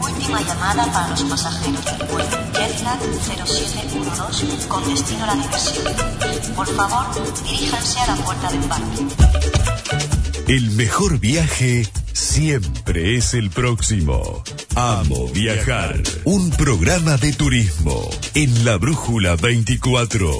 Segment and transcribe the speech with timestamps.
[0.00, 5.94] Última llamada para los pasajeros del vuelo Jetlag 0712 con destino a la diversión.
[6.54, 7.06] Por favor,
[7.44, 9.06] diríjanse a la puerta del parque.
[10.48, 14.42] El mejor viaje siempre es el próximo.
[14.74, 16.02] Amo viajar.
[16.24, 20.32] Un programa de turismo en la Brújula 24.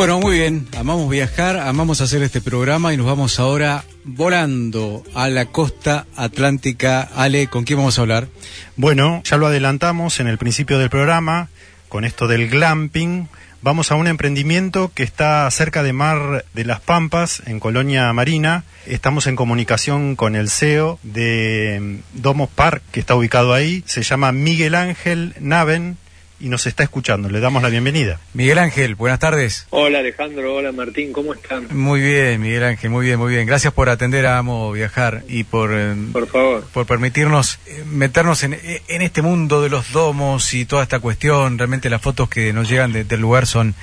[0.00, 5.28] Bueno, muy bien, amamos viajar, amamos hacer este programa y nos vamos ahora volando a
[5.28, 7.02] la costa atlántica.
[7.02, 8.28] Ale, ¿con quién vamos a hablar?
[8.76, 11.50] Bueno, ya lo adelantamos en el principio del programa,
[11.90, 13.28] con esto del glamping.
[13.60, 18.64] Vamos a un emprendimiento que está cerca de Mar de las Pampas, en Colonia Marina.
[18.86, 23.84] Estamos en comunicación con el CEO de mm, Domos Park, que está ubicado ahí.
[23.84, 25.98] Se llama Miguel Ángel Naven
[26.40, 27.28] y nos está escuchando.
[27.28, 28.18] Le damos la bienvenida.
[28.34, 29.66] Miguel Ángel, buenas tardes.
[29.70, 31.68] Hola Alejandro, hola Martín, ¿cómo están?
[31.70, 33.46] Muy bien, Miguel Ángel, muy bien, muy bien.
[33.46, 36.64] Gracias por atender a Amo Viajar y por, eh, Por favor.
[36.72, 38.54] por permitirnos eh, meternos en,
[38.88, 41.58] en este mundo de los domos y toda esta cuestión.
[41.58, 43.74] Realmente las fotos que nos llegan de- del lugar son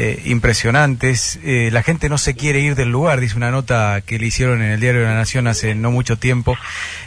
[0.00, 1.40] eh, impresionantes.
[1.42, 4.62] Eh, la gente no se quiere ir del lugar, dice una nota que le hicieron
[4.62, 6.56] en el Diario de la Nación hace no mucho tiempo.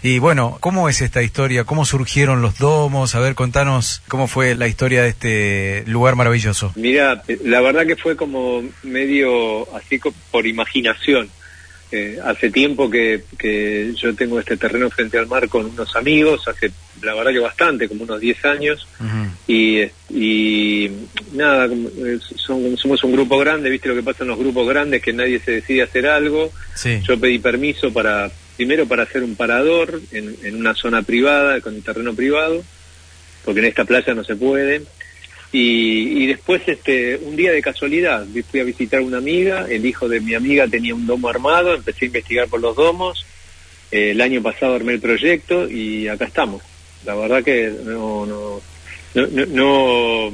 [0.04, 1.64] Y bueno, ¿cómo es esta historia?
[1.64, 3.16] ¿Cómo surgieron los domos?
[3.16, 6.74] A ver, contanos cómo fue la historia de este lugar maravilloso.
[6.76, 9.98] Mira, eh, la verdad que fue como medio así
[10.30, 11.30] por imaginación.
[11.94, 16.48] Eh, hace tiempo que, que yo tengo este terreno frente al mar con unos amigos,
[16.48, 18.88] hace la verdad que bastante, como unos 10 años,
[19.48, 20.90] y, y
[21.34, 21.68] nada,
[22.38, 25.40] son- somos un grupo grande, viste lo que pasa en los grupos grandes, que nadie
[25.40, 27.02] se decide a hacer algo, Sí.
[27.06, 31.82] Yo pedí permiso para, primero para hacer un parador en, en una zona privada, con
[31.82, 32.64] terreno privado,
[33.44, 34.84] porque en esta playa no se puede.
[35.54, 39.86] Y, y después, este, un día de casualidad, fui a visitar a una amiga, el
[39.86, 43.26] hijo de mi amiga tenía un domo armado, empecé a investigar por los domos,
[43.94, 46.62] Eh, el año pasado armé el proyecto y acá estamos.
[47.04, 48.62] La verdad que no, no,
[49.14, 50.32] no, no,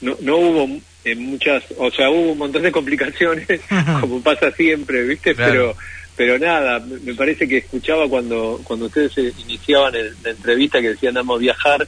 [0.00, 3.46] no, no- hubo eh, muchas, o sea, hubo un montón de complicaciones,
[4.00, 5.34] como pasa siempre, ¿viste?
[5.36, 5.52] Claro.
[5.52, 5.76] Pero
[6.16, 10.88] pero nada, me parece que escuchaba cuando cuando ustedes eh, iniciaban el- la entrevista que
[10.90, 11.86] decían amo viajar,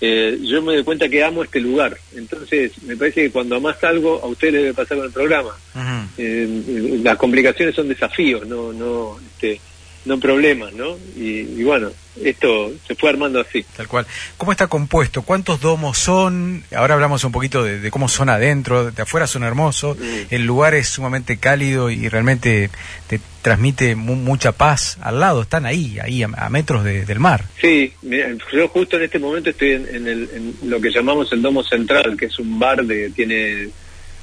[0.00, 1.96] eh, yo me doy cuenta que amo este lugar.
[2.14, 5.50] Entonces, me parece que cuando amas algo, a usted le debe pasar con el programa.
[5.74, 6.08] Ujú.
[6.18, 9.60] Eh, las complicaciones son desafíos, no no este,
[10.04, 10.96] no problemas, ¿no?
[11.16, 11.90] Y, y bueno,
[12.24, 13.64] esto se fue armando así.
[13.76, 14.06] Tal cual.
[14.38, 15.22] ¿Cómo está compuesto?
[15.22, 16.64] ¿Cuántos domos son?
[16.74, 18.90] Ahora hablamos un poquito de, de cómo son adentro.
[18.90, 19.98] De afuera son hermosos.
[19.98, 20.02] Mm.
[20.34, 22.70] El lugar es sumamente cálido y realmente
[23.08, 24.96] te transmite mu- mucha paz.
[25.02, 27.44] Al lado están ahí, ahí a, a metros de- del mar.
[27.60, 31.30] Sí, mira, yo justo en este momento estoy en, en el- en lo que llamamos
[31.32, 33.68] el Domo Central, que es un bar de tiene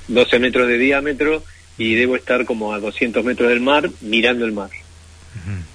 [0.07, 1.43] 12 metros de diámetro
[1.77, 4.69] y debo estar como a 200 metros del mar mirando el mar.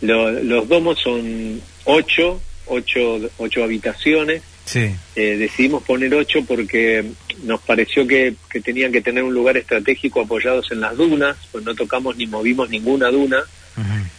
[0.00, 4.42] Lo- los domos son 8, 8, ocho habitaciones.
[4.64, 4.94] Sí.
[5.16, 7.04] Eh, decidimos poner 8 porque
[7.44, 11.64] nos pareció que, que tenían que tener un lugar estratégico apoyados en las dunas, pues
[11.64, 13.42] no tocamos ni movimos ninguna duna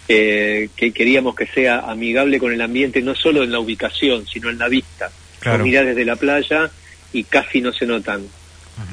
[0.09, 4.49] eh, que queríamos que sea amigable con el ambiente, no solo en la ubicación, sino
[4.49, 5.11] en la vista.
[5.39, 5.59] Claro.
[5.59, 6.69] Vos mirás desde la playa
[7.13, 8.23] y casi no se notan.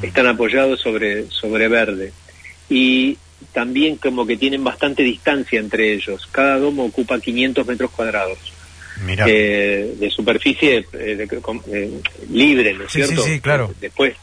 [0.02, 2.12] Están apoyados sobre, sobre verde.
[2.68, 3.16] Y
[3.52, 6.26] también como que tienen bastante distancia entre ellos.
[6.30, 8.38] Cada domo ocupa 500 metros cuadrados
[9.30, 11.40] eh, de superficie eh, de-
[11.72, 13.22] eh, libre, ¿no es Sí, sí, cierto?
[13.24, 13.74] sí, claro.
[13.80, 14.14] Después.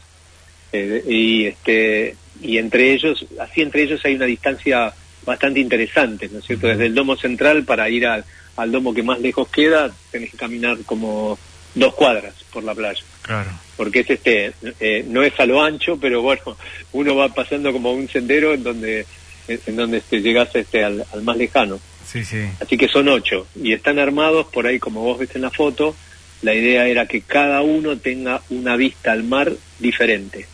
[0.72, 4.92] eh, y este y entre ellos, así entre ellos hay una distancia
[5.26, 6.68] bastante interesante, ¿no es cierto?
[6.68, 8.24] Desde el domo central para ir al,
[8.56, 11.36] al domo que más lejos queda, tenés que caminar como
[11.74, 13.50] dos cuadras por la playa Claro.
[13.76, 16.56] porque es este eh, no es a lo ancho pero bueno
[16.92, 19.04] uno va pasando como un sendero en donde
[19.48, 21.78] en donde este, llegas este al, al más lejano
[22.10, 22.38] Sí, sí.
[22.58, 25.94] así que son ocho y están armados por ahí como vos ves en la foto
[26.40, 30.46] la idea era que cada uno tenga una vista al mar diferente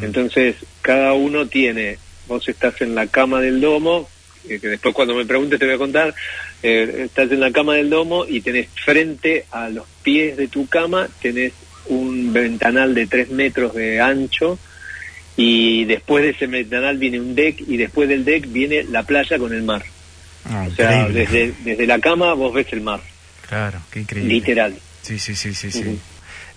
[0.00, 1.98] entonces cada uno tiene
[2.28, 4.08] vos estás en la cama del domo
[4.48, 6.14] eh, que después cuando me preguntes te voy a contar
[6.62, 10.66] eh, estás en la cama del domo y tenés frente a los pies de tu
[10.66, 11.52] cama tenés
[11.88, 14.58] un ventanal de tres metros de ancho
[15.36, 19.38] y después de ese ventanal viene un deck y después del deck viene la playa
[19.38, 19.84] con el mar.
[20.44, 23.00] Ah, o sea desde, desde la cama vos ves el mar.
[23.48, 24.34] Claro, qué increíble.
[24.34, 24.74] literal.
[25.02, 26.00] Sí, sí, sí, sí, sí.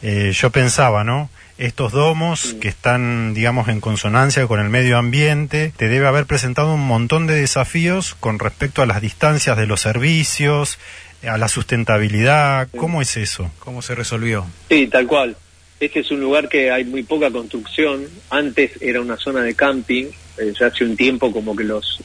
[0.02, 1.30] Eh, yo pensaba, ¿no?
[1.58, 6.74] Estos domos que están, digamos, en consonancia con el medio ambiente, te debe haber presentado
[6.74, 10.80] un montón de desafíos con respecto a las distancias de los servicios,
[11.28, 12.70] a la sustentabilidad.
[12.78, 13.52] ¿Cómo es eso?
[13.60, 14.46] ¿Cómo se resolvió?
[14.70, 15.36] Sí, tal cual.
[15.82, 18.06] Este es un lugar que hay muy poca construcción.
[18.30, 20.06] Antes era una zona de camping.
[20.38, 22.00] eh, ya hace un tiempo como que los,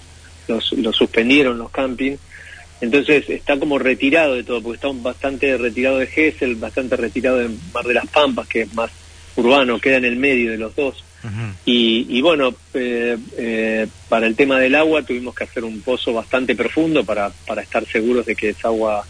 [0.48, 2.18] los, los suspendieron los campings.
[2.80, 7.38] Entonces está como retirado de todo, porque está un bastante retirado de Gesell, bastante retirado
[7.38, 8.90] de Mar de las Pampas, que es más
[9.36, 11.02] urbano, queda en el medio de los dos.
[11.64, 16.12] Y, y bueno, eh, eh, para el tema del agua tuvimos que hacer un pozo
[16.12, 19.06] bastante profundo para, para estar seguros de que es agua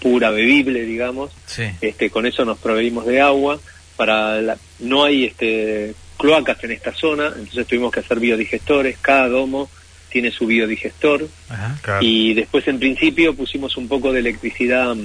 [0.00, 1.30] pura, bebible, digamos.
[1.44, 1.64] Sí.
[1.82, 3.60] Este, con eso nos proveímos de agua.
[3.96, 8.96] Para la- no hay este, cloacas en esta zona, entonces tuvimos que hacer biodigestores.
[9.02, 9.68] Cada domo
[10.10, 11.28] tiene su biodigestor.
[11.48, 11.78] Ajá.
[11.82, 12.00] Claro.
[12.02, 14.96] Y después, en principio, pusimos un poco de electricidad,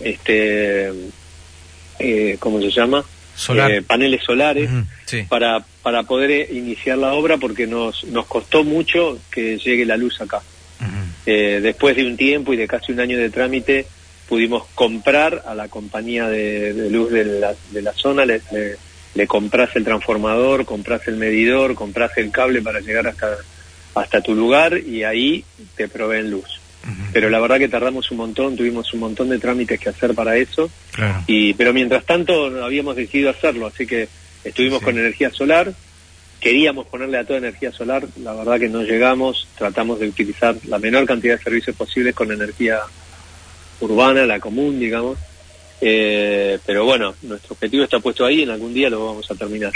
[0.00, 0.90] este,
[1.98, 3.04] eh, ¿cómo se llama?
[3.36, 3.70] Solar.
[3.70, 4.70] Eh, paneles solares
[5.06, 5.22] Sí.
[5.28, 10.20] para, para poder iniciar la obra porque nos, nos costó mucho que llegue la luz
[10.20, 10.40] acá.
[11.26, 13.86] Eh, después de un tiempo y de casi un año de trámite,
[14.28, 18.76] pudimos comprar a la compañía de, de luz de la, de la zona, le, le,
[19.14, 23.36] le compras el transformador, compras el medidor, compras el cable para llegar hasta,
[23.94, 25.44] hasta tu lugar y ahí
[25.76, 26.60] te proveen luz.
[27.14, 30.36] Pero la verdad que tardamos un montón, tuvimos un montón de trámites que hacer para
[30.36, 31.22] eso, Claro.
[31.26, 34.06] y pero mientras tanto habíamos decidido hacerlo, así que
[34.44, 34.84] estuvimos Sí.
[34.84, 35.72] con energía solar,
[36.40, 40.78] queríamos ponerle a toda energía solar, la verdad que no llegamos, tratamos de utilizar la
[40.78, 42.80] menor cantidad de servicios posibles con energía
[43.80, 45.18] urbana, la común, digamos.
[45.80, 49.72] Eh, pero bueno, nuestro objetivo está puesto ahí, en algún día lo vamos a terminar.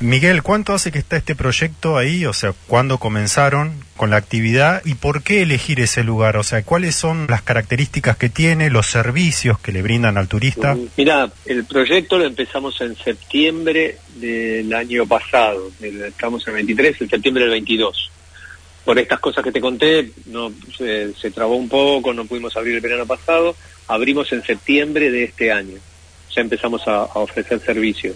[0.00, 2.26] Miguel, ¿cuánto hace que está este proyecto ahí?
[2.26, 6.36] O sea, ¿cuándo comenzaron con la actividad y por qué elegir ese lugar?
[6.36, 10.74] O sea, ¿cuáles son las características que tiene, los servicios que le brindan al turista?
[10.74, 17.02] Mm, Mira, el proyecto lo empezamos en septiembre del año pasado, estamos en el 23,
[17.02, 18.10] en septiembre del 22.
[18.86, 22.80] Por estas cosas que te conté, no se, trabó un poco, no pudimos abrir el
[22.80, 23.56] verano pasado,
[23.88, 25.76] abrimos en septiembre de este año.
[26.34, 28.14] Ya empezamos a, a ofrecer servicios.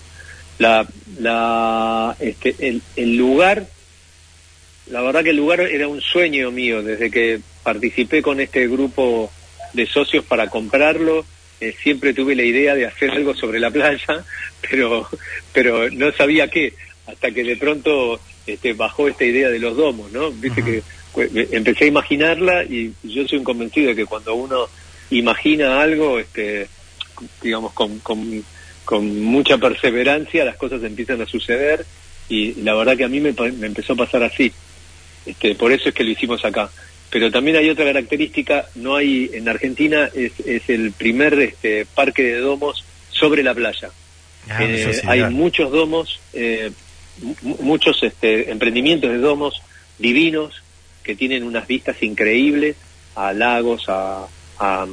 [0.59, 0.87] La,
[1.19, 3.67] la, este, el, el lugar,
[4.87, 9.29] la verdad que el lugar era un sueño mío desde que participé con este grupo
[9.73, 11.27] de socios para comprarlo.
[11.61, 14.25] eh, siempre tuve la idea de hacer algo sobre la playa,
[14.71, 15.09] pero,
[15.53, 16.75] pero no sabía qué,
[17.12, 20.31] hasta que de pronto este, bajó esta idea de los domos, ¿no?
[20.31, 20.83] Viste que
[21.57, 24.67] empecé a imaginarla y yo soy un convencido de que cuando uno
[25.11, 26.69] imagina algo, este,
[27.43, 28.45] digamos, con, con,
[28.85, 31.85] con mucha perseverancia, las cosas empiezan a suceder
[32.29, 34.53] y la verdad que a mí me, me empezó a pasar así.
[35.27, 36.71] Este, por eso es que lo hicimos acá.
[37.11, 42.23] Pero también hay otra característica, no hay en Argentina es, es el primer este, parque
[42.23, 43.91] de domos sobre la playa.
[44.49, 46.71] Ah, Eh, hay muchos domos, eh,
[47.61, 49.63] muchos este, emprendimientos de domos
[49.99, 50.63] divinos
[51.03, 52.77] que tienen unas vistas increíbles
[53.15, 54.27] a lagos, a,
[54.59, 54.87] a,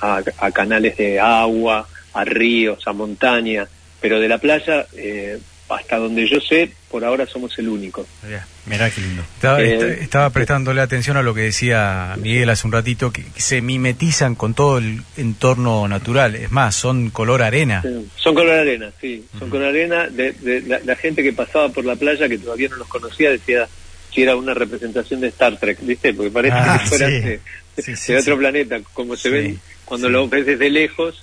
[0.00, 3.68] a- a canales de agua, a ríos, a montaña,
[4.00, 8.06] pero de la playa, eh, hasta donde yo sé, por ahora somos el único.
[8.24, 8.46] Mirá.
[8.66, 9.22] Mirá qué lindo.
[9.34, 13.22] Estaba, Eh, est- estaba prestándole atención a lo que decía Miguel hace un ratito, que,
[13.24, 16.34] que se mimetizan con todo el entorno natural.
[16.36, 17.82] Es más, son color arena.
[18.16, 20.06] Son color arena, sí, son color arena.
[20.08, 23.30] De, de- la, la gente que pasaba por la playa, que todavía no los conocía,
[23.30, 23.68] decía
[24.14, 26.14] si era una representación de Star Trek, ¿viste?
[26.14, 27.20] Porque parece Ah, que fueran sí.
[27.20, 27.40] de,
[27.78, 28.38] Sí, de sí, otro sí.
[28.40, 28.80] planeta.
[28.94, 30.12] Como se Sí, ven cuando sí.
[30.12, 31.22] lo ves desde lejos,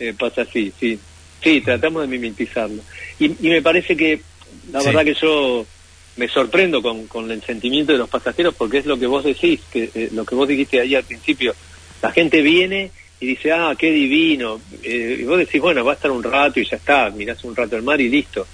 [0.00, 0.98] eh, pasa así, sí.
[1.42, 2.82] Sí, tratamos de mimetizarlo.
[3.18, 4.20] Y, y me parece que,
[4.72, 4.86] la Sí.
[4.86, 5.66] verdad que yo
[6.16, 9.60] me sorprendo con, con el sentimiento de los pasajeros porque es lo que vos decís,
[9.72, 11.54] que eh, lo que vos dijiste ahí al principio.
[12.02, 14.60] La gente viene y dice, ah, qué divino.
[14.82, 17.56] Eh, y vos decís, bueno, va a estar un rato y ya está, mirás un
[17.56, 18.46] rato el mar y listo.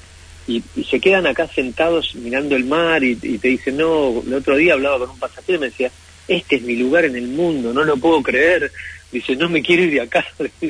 [0.46, 4.34] Y, y se quedan acá sentados mirando el mar y, y te dicen, no, el
[4.34, 5.90] otro día hablaba con un pasajero y me decía,
[6.26, 8.70] este es mi lugar en el mundo, no lo puedo creer.
[9.10, 10.26] Dice, no me quiero ir de acá.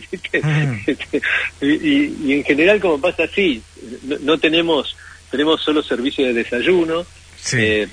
[0.87, 1.21] Este,
[1.61, 3.61] y, y- y en general como pasa así,
[4.05, 4.97] no, no tenemos,
[5.31, 7.05] tenemos solo servicio de desayuno,
[7.37, 7.57] Sí.
[7.61, 7.89] eh,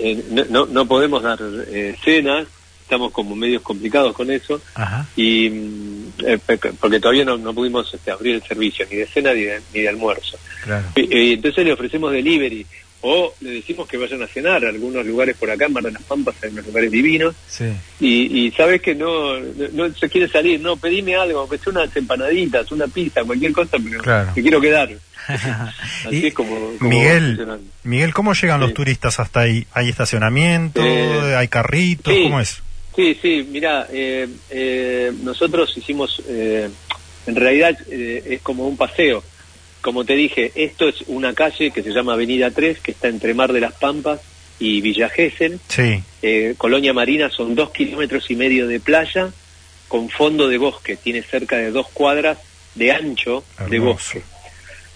[0.00, 2.46] eh, no, no, no podemos dar eh, cenas,
[2.82, 5.06] estamos como medios complicados con eso Ajá.
[5.16, 6.38] y mm, eh,
[6.80, 9.80] porque todavía no, no pudimos este, abrir el servicio ni de cena ni de, ni
[9.80, 10.38] de almuerzo.
[10.62, 10.86] Claro.
[10.94, 12.66] Entonces le ofrecemos delivery
[13.06, 15.92] o le decimos que vayan a cenar a algunos lugares por acá, en Mar de
[15.92, 17.66] las Pampas hay unos lugares divinos Sí.
[18.00, 21.70] y, y sabes que no, no, no se quiere salir, no, pedime algo, aunque sea
[21.72, 24.32] unas empanaditas, una pizza, cualquier cosa, pero Claro.
[24.34, 24.88] me quiero quedar.
[25.28, 27.60] Así Y, es como, Miguel.
[27.82, 29.66] Miguel, ¿cómo llegan los turistas hasta ahí?
[29.74, 30.80] ¿Hay estacionamiento?
[30.82, 32.12] Eh, ¿Hay carritos?
[32.14, 32.22] sí.
[32.24, 32.62] ¿Cómo es?
[32.96, 33.86] Sí, sí, mira,
[35.22, 36.68] nosotros hicimos, eh,
[37.26, 39.22] en realidad eh, es como un paseo.
[39.84, 43.34] Como te dije, esto es una calle que se llama Avenida 3, que está entre
[43.34, 44.18] Mar de las Pampas
[44.58, 45.60] y Villa Gesell.
[45.68, 49.30] Sí, Eh, Colonia Marina son dos kilómetros y medio de playa
[49.88, 50.96] con fondo de bosque.
[50.96, 52.38] Tiene cerca de dos cuadras
[52.74, 54.22] de ancho de bosque.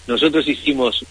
[0.07, 1.05] Nosotros hicimos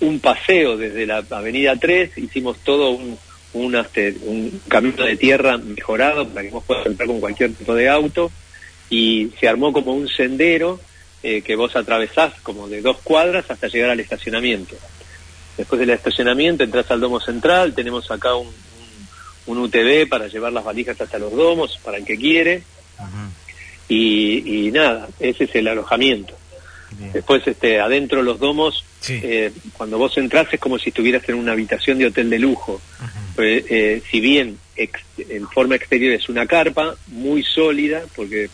[0.00, 3.16] un paseo desde la Avenida 3, hicimos todo un,
[3.52, 7.76] un, este, un camino de tierra mejorado para que vos puedas entrar con cualquier tipo
[7.76, 8.32] de auto
[8.90, 10.80] y se armó como un sendero
[11.22, 14.76] eh, que vos atravesás como de dos cuadras hasta llegar al estacionamiento.
[15.56, 18.46] Después del estacionamiento entras al domo central, tenemos acá un,
[19.46, 22.62] un, un UTV para llevar las valijas hasta los domos, para el que quiere,
[23.88, 26.36] y, y nada, ese es el alojamiento.
[26.92, 27.12] Bien.
[27.12, 29.18] Después, este, adentro los domos, Sí.
[29.22, 32.80] eh, cuando vos entras es como si estuvieras en una habitación de hotel de lujo.
[33.38, 38.50] Eh, eh, si bien ex- en forma exterior es una carpa muy sólida, porque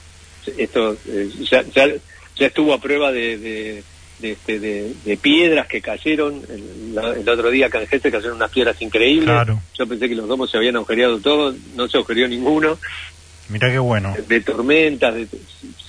[0.56, 1.88] esto eh, ya, ya,
[2.36, 3.82] ya estuvo a prueba de, de,
[4.18, 6.42] de, este, de- de piedras que cayeron.
[6.48, 9.24] El, otro día acá en Geste cayeron unas piedras increíbles.
[9.28, 9.60] Claro.
[9.78, 12.78] Yo pensé que los domos se habían agujereado todos, no se agujereó ninguno
[13.48, 14.14] mirá qué bueno.
[14.26, 15.28] de tormentas, de-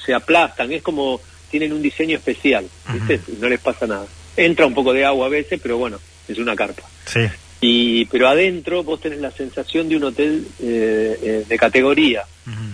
[0.05, 3.19] se aplastan, es como tienen un diseño especial, ¿viste?
[3.39, 4.05] no les pasa nada.
[4.35, 6.83] Entra un poco de agua a veces, pero bueno, es una carpa.
[7.05, 7.21] Sí,
[7.59, 12.23] Y pero adentro vos tenés la sensación de un hotel eh, eh, de categoría,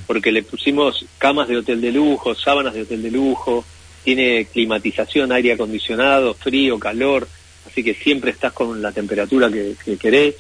[0.05, 3.63] porque le pusimos camas de hotel de lujo, sábanas de hotel de lujo,
[4.03, 7.27] tiene climatización, aire acondicionado, frío, calor,
[7.65, 10.35] así que siempre estás con la temperatura que, que querés.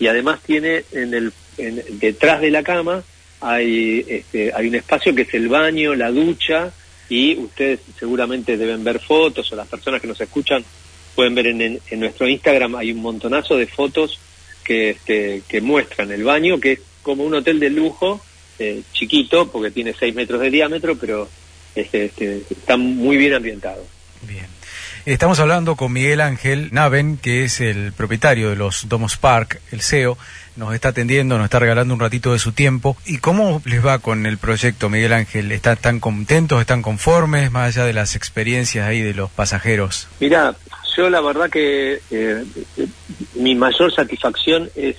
[0.00, 3.02] Y además tiene en el en- detrás de la cama
[3.40, 6.72] hay este, hay un espacio que es el baño, la ducha
[7.08, 10.64] y ustedes seguramente deben ver fotos o las personas que nos escuchan
[11.14, 14.18] pueden ver en, en- en nuestro Instagram hay un montonazo de fotos
[14.64, 18.20] que este, que muestran el baño que es como un hotel de lujo
[18.58, 21.28] eh, chiquito porque tiene 6 metros de diámetro pero
[21.74, 23.84] este, este, está muy bien ambientado.
[24.22, 24.46] Bien.
[25.06, 29.82] Estamos hablando con Miguel Ángel Naven, que es el propietario de los Domos Park, el
[29.82, 30.16] CEO.
[30.56, 32.96] Nos está atendiendo, nos está regalando un ratito de su tiempo.
[33.04, 35.52] ¿Y cómo les va con el proyecto, Miguel Ángel?
[35.52, 40.08] ¿Están tan contentos, están conformes, más allá de las experiencias ahí de los pasajeros?
[40.20, 40.56] Mira,
[40.96, 42.44] yo la verdad que eh,
[43.34, 44.96] mi mayor satisfacción es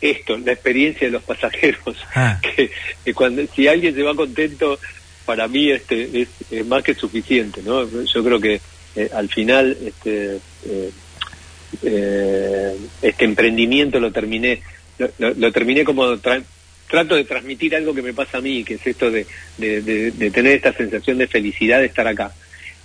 [0.00, 1.96] esto, la experiencia de los pasajeros.
[2.14, 2.40] Ah.
[2.56, 2.70] Que,
[3.04, 4.78] que cuando si alguien se va contento,
[5.24, 7.88] para mí este es, es más que suficiente, ¿no?
[8.04, 8.60] Yo creo que
[8.96, 10.90] eh, al final este eh,
[11.82, 14.60] eh, este emprendimiento lo terminé
[14.98, 16.42] lo, lo- lo terminé como tra-
[16.90, 20.10] trato de transmitir algo que me pasa a mí, que es esto de, de- de-
[20.10, 22.32] de tener esta sensación de felicidad de estar acá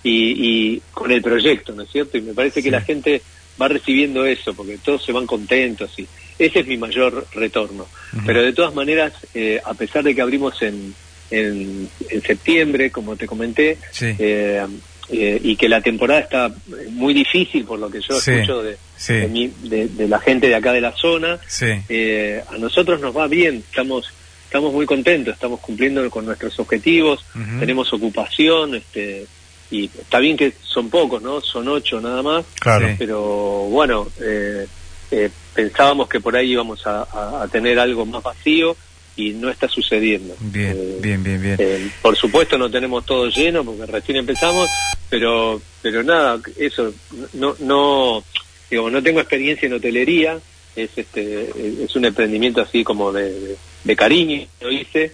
[0.02, 2.18] y, y con el proyecto, ¿no es cierto?
[2.18, 3.22] Y me parece que la gente
[3.60, 6.06] va recibiendo eso, porque todos se van contentos y
[6.38, 7.86] ese es mi mayor retorno.
[8.24, 10.94] Pero de todas maneras, eh, a pesar de que abrimos en,
[11.30, 14.14] en, en septiembre, como te comenté, Sí.
[14.18, 14.64] eh,
[15.10, 16.54] eh, y que la temporada está
[16.90, 19.14] muy difícil por lo que yo Sí, escucho de, sí.
[19.14, 21.66] de, mi- de- de la gente de acá de la zona, Sí.
[21.88, 24.06] eh, a nosotros nos va bien, estamos
[24.44, 27.22] estamos muy contentos, estamos cumpliendo con nuestros objetivos,
[27.60, 29.26] tenemos ocupación, este
[29.70, 31.40] y está bien que son pocos, ¿no?
[31.42, 32.88] Son ocho nada más, claro.
[32.98, 33.20] Pero
[33.64, 34.66] bueno, eh,
[35.10, 38.76] eh, pensábamos que por ahí íbamos a, a- a tener algo más vacío
[39.16, 40.36] y no está sucediendo.
[40.40, 41.56] Bien, Eh, bien, bien, bien.
[41.58, 44.68] eh, por supuesto no tenemos todo lleno porque recién empezamos,
[45.10, 46.92] pero pero nada, eso
[47.34, 48.24] no no
[48.70, 50.38] digo, no tengo experiencia en hotelería,
[50.76, 55.12] es este es un emprendimiento así como de, de, de cariño, lo hice,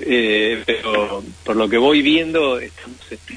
[0.00, 3.34] eh, pero por lo que voy viendo estamos este,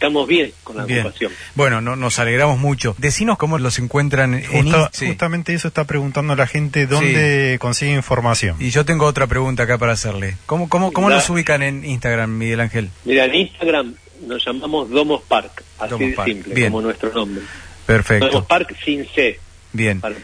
[0.00, 1.00] estamos bien con la Bien.
[1.00, 1.30] ocupación.
[1.54, 2.94] Bueno, no, nos alegramos mucho.
[2.96, 5.06] Decinos cómo los encuentran en Justo- Inst- sí.
[5.08, 8.56] Justamente eso está preguntando la gente dónde consigue información.
[8.58, 10.38] Y yo tengo otra pregunta acá para hacerle.
[10.46, 12.88] ¿Cómo, cómo, cómo los ubican en Instagram, Miguel Ángel?
[13.04, 13.94] Mira, en Instagram
[14.26, 16.72] nos llamamos Domos Park, así Domos de Park, simple, bien.
[16.72, 17.42] como nuestro nombre.
[17.42, 18.44] Domos Perfecto.
[18.46, 19.38] Park sin C.
[19.74, 20.00] Bien.
[20.00, 20.16] para-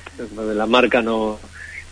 [0.55, 1.39] la marca no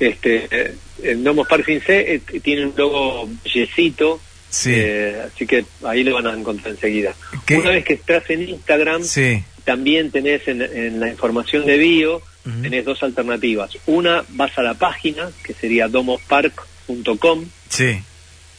[0.00, 4.20] este eh, el Nomos Park sin C eh, tiene un logo bellecito
[4.54, 4.70] Sí.
[4.74, 7.12] eh, así que ahí lo van a encontrar enseguida
[7.44, 7.56] ¿Qué?
[7.56, 9.42] una vez que estás en Instagram Sí.
[9.64, 12.22] también tenés en, en la información de bio
[12.62, 17.98] tenés dos alternativas una vas a la página que sería domospark.com Sí.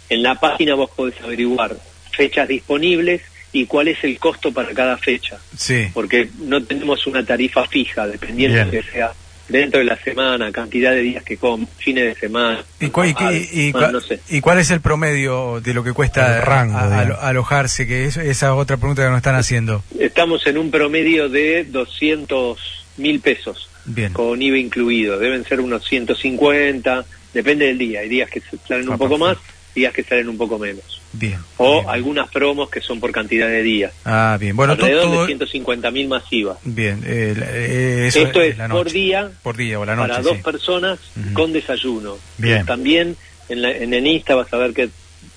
[0.10, 1.78] en la página vos podés averiguar
[2.12, 3.22] fechas disponibles
[3.54, 5.88] y cuál es el costo para cada fecha Sí.
[5.94, 8.72] porque no tenemos una tarifa fija, dependiendo Bien.
[8.72, 9.14] de que sea
[9.48, 12.64] dentro de la semana, cantidad de días que comen, fines de semana.
[12.80, 14.20] ¿Y, cuál- y qué- anual, y bueno, cua- no sé.
[14.30, 17.24] y cuál es el promedio de lo que cuesta El rango, a- a- digamos.
[17.24, 17.86] alojarse?
[17.88, 19.84] Que es, esa es otra pregunta que nos están haciendo.
[20.00, 22.58] Estamos en un promedio de 200
[22.98, 24.14] mil pesos, Bien.
[24.14, 25.20] con IVA incluido.
[25.20, 28.00] Deben ser unos 150, depende del día.
[28.02, 29.38] Hay días que se salen un Ah, poco más.
[29.75, 31.01] Días que salen un poco menos.
[31.13, 31.38] Bien.
[31.58, 31.89] O bien.
[31.89, 33.94] algunas promos que son por cantidad de días.
[34.05, 34.55] Ah, bien.
[34.55, 35.25] Bueno, Alrededor todo.
[35.27, 36.58] de 150.000 masivas.
[36.63, 37.03] Bien.
[37.05, 40.10] eh, eh, eso Esto es la por día Por día o la noche.
[40.10, 40.44] para dos sí.
[40.44, 41.00] personas
[41.34, 42.17] con desayuno.
[42.38, 42.65] Bien.
[42.65, 43.15] También
[43.50, 44.89] en, la, en el Insta vas a ver que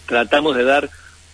[0.07, 0.89] tratamos de dar,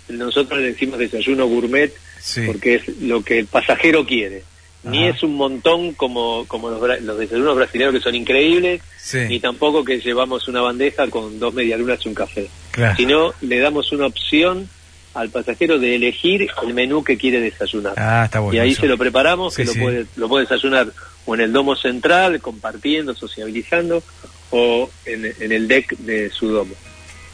[0.08, 2.42] nosotros le decimos desayuno gourmet, Sí.
[2.46, 4.44] porque es lo que el pasajero quiere.
[4.85, 9.19] Ni es un montón como, como los, los desayunos brasileños que son increíbles, Sí.
[9.29, 12.49] ni tampoco que llevamos una bandeja con dos medialunas y un café.
[12.71, 12.97] Claro.
[12.97, 14.69] Sino le damos una opción
[15.14, 17.95] al pasajero de elegir el menú que quiere desayunar.
[17.97, 18.57] Ah, está bueno.
[18.57, 18.81] y ahí eso.
[18.83, 19.79] se lo preparamos, Sí, que sí.
[19.79, 20.88] lo puede lo puede desayunar
[21.26, 24.03] o en el domo central, compartiendo, sociabilizando,
[24.50, 26.75] o en, en el deck de su domo.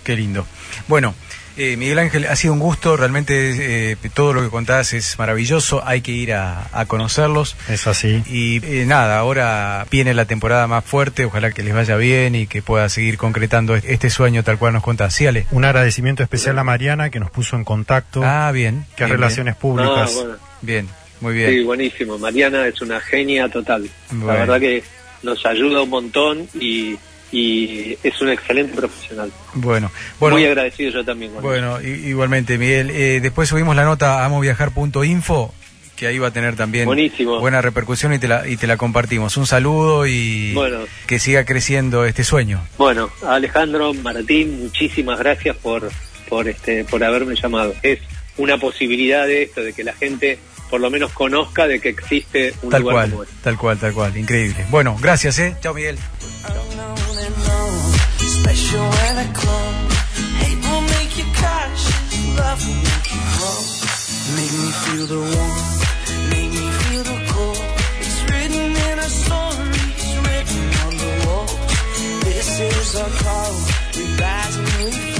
[0.04, 0.46] Qué lindo.
[0.88, 1.14] Bueno,
[1.56, 5.82] eh, Miguel Ángel, ha sido un gusto, realmente eh, todo lo que contás es maravilloso,
[5.84, 7.56] hay que ir a, a conocerlos.
[7.68, 8.22] Es así.
[8.26, 12.46] Y eh, nada, ahora viene la temporada más fuerte, ojalá que les vaya bien y
[12.46, 15.14] que pueda seguir concretando este sueño tal cual nos contás.
[15.14, 15.46] Sí, Ale.
[15.50, 18.86] Un agradecimiento especial a Mariana que nos puso en contacto, Ah, bien.
[18.96, 20.10] que bien, Relaciones Públicas.
[20.12, 20.36] Ah, bueno.
[20.62, 20.88] Bien, bien,
[21.20, 21.50] muy bien.
[21.50, 22.18] Sí, buenísimo.
[22.18, 23.88] Mariana es una genia total.
[24.10, 24.26] Bueno.
[24.32, 24.82] La verdad que
[25.22, 26.96] nos ayuda un montón y,
[27.32, 29.30] y es un excelente profesional.
[29.54, 30.36] Bueno, bueno.
[30.36, 31.32] Muy agradecido yo también.
[31.32, 32.90] con Bueno, igualmente, Miguel.
[32.90, 35.54] Eh, después subimos la nota a amoviajar.info,
[35.96, 37.38] que ahí va a tener también Buenísimo.
[37.40, 39.36] buena repercusión y te, la, y te la compartimos.
[39.36, 40.78] Un saludo y Bueno.
[41.06, 42.62] que siga creciendo este sueño.
[42.78, 45.90] Bueno, Alejandro, Martín, muchísimas gracias por,
[46.28, 47.74] por, este, por haberme llamado.
[47.82, 48.00] Es
[48.38, 50.38] una posibilidad de esto, de que la gente
[50.70, 53.34] por lo menos conozca de que existe un Tal lugar cual, como este.
[53.42, 54.16] tal cual, tal cual.
[54.16, 54.64] Increíble.
[54.70, 55.54] Bueno, gracias, ¿eh?
[55.60, 55.98] Chao, Miguel.
[58.40, 59.90] Special when.
[60.40, 63.20] Hate will make you cautious, love will make you.
[64.36, 65.80] Make me feel the warmth,
[66.30, 67.64] make me feel the cold.
[68.00, 71.54] It's written in our stories, written on the walls.
[72.24, 73.52] This is our call,
[73.96, 75.19] we rise and we fall.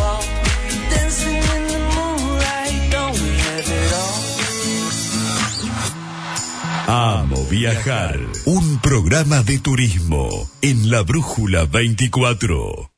[6.93, 8.19] Amo viajar.
[8.47, 10.29] Un programa de turismo
[10.61, 12.90] en la Brújula 24.